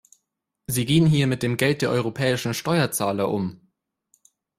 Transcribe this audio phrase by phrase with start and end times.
[0.65, 3.61] Sie gehen hier mit dem Geld der europäischen Steuerzahler um.